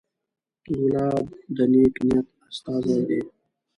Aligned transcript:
ګلاب 0.75 1.25
د 1.55 1.57
نیک 1.71 1.95
نیت 2.07 2.27
استازی 2.49 2.99
دی. 3.07 3.21